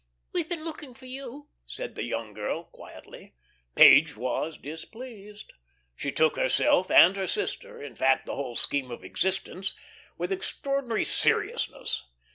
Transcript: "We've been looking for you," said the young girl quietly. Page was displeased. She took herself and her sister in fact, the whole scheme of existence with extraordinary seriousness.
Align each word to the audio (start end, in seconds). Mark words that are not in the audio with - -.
"We've 0.33 0.49
been 0.49 0.63
looking 0.65 0.95
for 0.95 1.05
you," 1.05 1.49
said 1.67 1.93
the 1.93 2.03
young 2.03 2.33
girl 2.33 2.63
quietly. 2.63 3.35
Page 3.75 4.17
was 4.17 4.57
displeased. 4.57 5.53
She 5.95 6.11
took 6.11 6.37
herself 6.37 6.89
and 6.89 7.15
her 7.15 7.27
sister 7.27 7.79
in 7.79 7.93
fact, 7.93 8.25
the 8.25 8.33
whole 8.35 8.55
scheme 8.55 8.89
of 8.89 9.03
existence 9.03 9.75
with 10.17 10.31
extraordinary 10.31 11.05
seriousness. 11.05 12.07